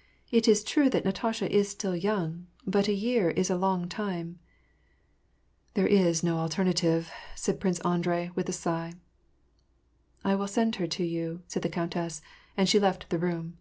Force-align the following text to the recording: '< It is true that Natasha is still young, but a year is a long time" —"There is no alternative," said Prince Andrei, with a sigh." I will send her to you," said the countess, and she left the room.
'< 0.00 0.30
It 0.38 0.48
is 0.48 0.64
true 0.64 0.90
that 0.90 1.04
Natasha 1.04 1.48
is 1.48 1.68
still 1.68 1.94
young, 1.94 2.48
but 2.66 2.88
a 2.88 2.92
year 2.92 3.30
is 3.30 3.48
a 3.48 3.54
long 3.56 3.88
time" 3.88 4.40
—"There 5.74 5.86
is 5.86 6.24
no 6.24 6.38
alternative," 6.38 7.12
said 7.36 7.60
Prince 7.60 7.78
Andrei, 7.84 8.32
with 8.34 8.48
a 8.48 8.52
sigh." 8.52 8.94
I 10.24 10.34
will 10.34 10.48
send 10.48 10.74
her 10.82 10.88
to 10.88 11.04
you," 11.04 11.44
said 11.46 11.62
the 11.62 11.68
countess, 11.68 12.20
and 12.56 12.68
she 12.68 12.80
left 12.80 13.08
the 13.08 13.20
room. 13.20 13.56